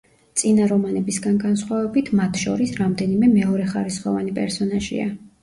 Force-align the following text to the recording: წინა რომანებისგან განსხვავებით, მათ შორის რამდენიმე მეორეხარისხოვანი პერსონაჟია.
წინა 0.41 0.69
რომანებისგან 0.69 1.35
განსხვავებით, 1.43 2.09
მათ 2.21 2.41
შორის 2.45 2.73
რამდენიმე 2.81 3.31
მეორეხარისხოვანი 3.35 4.35
პერსონაჟია. 4.41 5.09